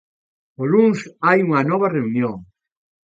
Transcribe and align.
O 0.61 0.63
luns 0.71 0.99
hai 1.25 1.39
unha 1.47 1.61
nova 1.71 1.87
reunión. 1.97 2.35